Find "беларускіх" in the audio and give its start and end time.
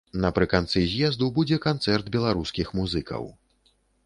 2.17-2.67